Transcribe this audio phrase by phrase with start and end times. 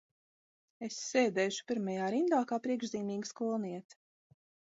[0.87, 4.01] Es sēdēšu pirmajā rindā kā priekšzīmīga skolniece.